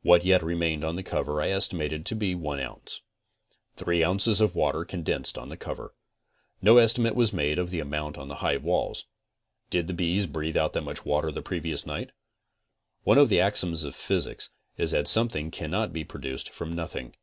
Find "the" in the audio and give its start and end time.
0.96-1.02, 5.50-5.58, 7.68-7.78, 8.28-8.36, 9.86-9.92, 11.30-11.42, 13.28-13.40